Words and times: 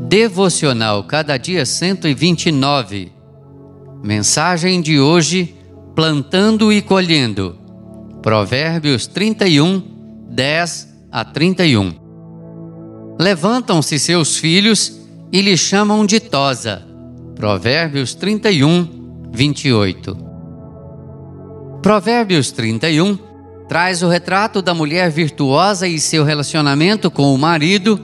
Devocional 0.00 1.04
Cada 1.04 1.36
Dia 1.36 1.66
129. 1.66 3.12
Mensagem 4.02 4.80
de 4.80 4.98
hoje: 4.98 5.54
Plantando 5.94 6.72
e 6.72 6.80
colhendo. 6.80 7.58
Provérbios 8.22 9.06
31, 9.06 9.82
10 10.30 10.88
a 11.10 11.24
31. 11.24 11.92
Levantam-se 13.20 13.98
seus 13.98 14.36
filhos 14.38 15.00
e 15.30 15.42
lhe 15.42 15.56
chamam 15.56 16.06
de 16.06 16.18
Tosa. 16.18 16.82
Provérbios 17.36 18.14
31, 18.14 19.28
28. 19.30 20.16
Provérbios 21.82 22.50
31 22.50 23.18
traz 23.68 24.02
o 24.02 24.08
retrato 24.08 24.62
da 24.62 24.74
mulher 24.74 25.10
virtuosa 25.10 25.86
e 25.86 25.98
seu 25.98 26.24
relacionamento 26.24 27.10
com 27.10 27.34
o 27.34 27.38
marido, 27.38 28.00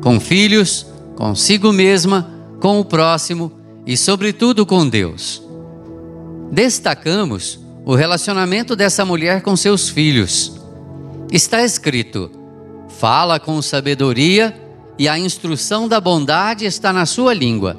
com 0.00 0.20
filhos, 0.20 0.86
consigo 1.20 1.70
mesma, 1.70 2.26
com 2.62 2.80
o 2.80 2.84
próximo 2.84 3.52
e, 3.86 3.94
sobretudo, 3.94 4.64
com 4.64 4.88
Deus. 4.88 5.42
Destacamos 6.50 7.60
o 7.84 7.94
relacionamento 7.94 8.74
dessa 8.74 9.04
mulher 9.04 9.42
com 9.42 9.54
seus 9.54 9.90
filhos. 9.90 10.58
Está 11.30 11.62
escrito: 11.62 12.30
fala 12.98 13.38
com 13.38 13.60
sabedoria 13.60 14.58
e 14.98 15.06
a 15.06 15.18
instrução 15.18 15.86
da 15.86 16.00
bondade 16.00 16.64
está 16.64 16.90
na 16.90 17.04
sua 17.04 17.34
língua. 17.34 17.76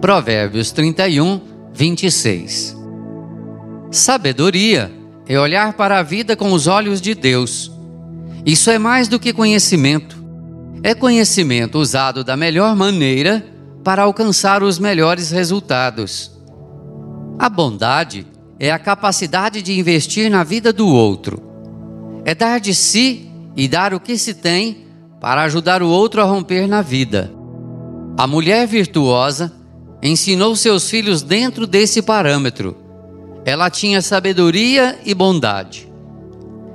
Provérbios 0.00 0.70
31, 0.70 1.42
26. 1.74 2.74
Sabedoria 3.90 4.90
é 5.26 5.38
olhar 5.38 5.74
para 5.74 5.98
a 5.98 6.02
vida 6.02 6.34
com 6.34 6.52
os 6.52 6.66
olhos 6.66 7.02
de 7.02 7.14
Deus. 7.14 7.70
Isso 8.46 8.70
é 8.70 8.78
mais 8.78 9.08
do 9.08 9.20
que 9.20 9.30
conhecimento 9.30 10.17
é 10.82 10.94
conhecimento 10.94 11.78
usado 11.78 12.22
da 12.22 12.36
melhor 12.36 12.74
maneira 12.76 13.44
para 13.82 14.02
alcançar 14.02 14.62
os 14.62 14.78
melhores 14.78 15.30
resultados. 15.30 16.30
A 17.38 17.48
bondade 17.48 18.26
é 18.58 18.70
a 18.70 18.78
capacidade 18.78 19.62
de 19.62 19.78
investir 19.78 20.30
na 20.30 20.44
vida 20.44 20.72
do 20.72 20.86
outro. 20.86 21.42
É 22.24 22.34
dar 22.34 22.60
de 22.60 22.74
si 22.74 23.30
e 23.56 23.68
dar 23.68 23.94
o 23.94 24.00
que 24.00 24.18
se 24.18 24.34
tem 24.34 24.86
para 25.20 25.42
ajudar 25.42 25.82
o 25.82 25.88
outro 25.88 26.20
a 26.20 26.24
romper 26.24 26.66
na 26.66 26.82
vida. 26.82 27.32
A 28.16 28.26
mulher 28.26 28.66
virtuosa 28.66 29.52
ensinou 30.02 30.54
seus 30.54 30.88
filhos 30.88 31.22
dentro 31.22 31.66
desse 31.66 32.02
parâmetro. 32.02 32.76
Ela 33.44 33.70
tinha 33.70 34.02
sabedoria 34.02 34.98
e 35.04 35.14
bondade. 35.14 35.88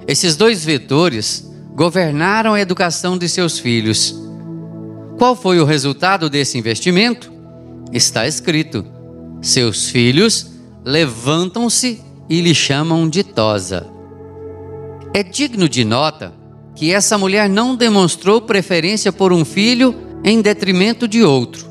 Esses 0.08 0.36
dois 0.36 0.66
vetores 0.66 1.53
governaram 1.76 2.54
a 2.54 2.62
educação 2.62 3.18
de 3.18 3.28
seus 3.28 3.58
filhos. 3.60 4.16
Qual 5.18 5.36
foi 5.36 5.60
o 5.60 5.66
resultado 5.66 6.30
desse 6.30 6.58
investimento? 6.58 7.32
Está 7.92 8.28
escrito: 8.28 8.86
seus 9.42 9.90
filhos 9.90 10.52
levantam-se 10.84 12.02
e 12.30 12.42
lhe 12.42 12.54
chamam 12.54 13.08
de 13.08 13.24
Tosa. 13.24 13.88
É 15.14 15.24
digno 15.24 15.70
de 15.70 15.84
nota 15.84 16.34
que 16.76 16.92
essa 16.92 17.18
mulher 17.18 17.48
não 17.48 17.76
demonstrou 17.76 18.42
preferência 18.42 19.12
por 19.12 19.32
um 19.32 19.46
filho 19.46 19.96
em 20.24 20.42
detrimento 20.42 21.08
de 21.08 21.24
outro. 21.24 21.68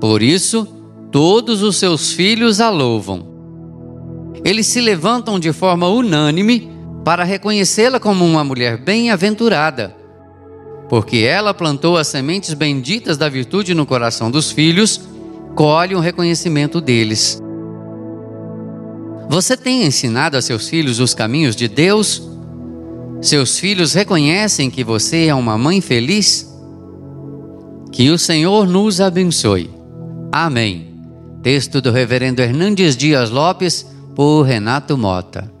Por 0.00 0.22
isso, 0.22 0.66
todos 1.12 1.62
os 1.62 1.76
seus 1.76 2.12
filhos 2.12 2.60
a 2.60 2.70
louvam. 2.70 3.28
Eles 4.42 4.66
se 4.66 4.80
levantam 4.80 5.38
de 5.38 5.52
forma 5.52 5.88
unânime 5.88 6.69
para 7.04 7.24
reconhecê-la 7.24 7.98
como 7.98 8.24
uma 8.24 8.44
mulher 8.44 8.76
bem-aventurada, 8.76 9.96
porque 10.88 11.18
ela 11.18 11.54
plantou 11.54 11.96
as 11.96 12.08
sementes 12.08 12.52
benditas 12.52 13.16
da 13.16 13.28
virtude 13.28 13.74
no 13.74 13.86
coração 13.86 14.30
dos 14.30 14.50
filhos, 14.50 15.00
colhe 15.54 15.94
um 15.94 16.00
reconhecimento 16.00 16.80
deles. 16.80 17.40
Você 19.28 19.56
tem 19.56 19.84
ensinado 19.84 20.36
a 20.36 20.42
seus 20.42 20.68
filhos 20.68 20.98
os 20.98 21.14
caminhos 21.14 21.54
de 21.54 21.68
Deus? 21.68 22.28
Seus 23.22 23.58
filhos 23.58 23.94
reconhecem 23.94 24.68
que 24.68 24.82
você 24.82 25.26
é 25.26 25.34
uma 25.34 25.56
mãe 25.56 25.80
feliz? 25.80 26.52
Que 27.92 28.10
o 28.10 28.18
Senhor 28.18 28.66
nos 28.66 29.00
abençoe. 29.00 29.70
Amém. 30.32 30.94
Texto 31.42 31.80
do 31.80 31.92
Reverendo 31.92 32.42
Hernandes 32.42 32.96
Dias 32.96 33.30
Lopes, 33.30 33.86
por 34.14 34.42
Renato 34.42 34.98
Mota. 34.98 35.59